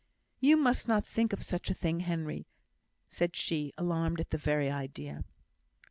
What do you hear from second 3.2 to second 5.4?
she, alarmed at the very idea.